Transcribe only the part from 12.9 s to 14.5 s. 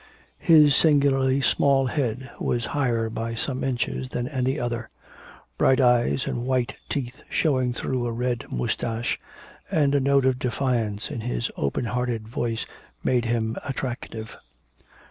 made him attractive.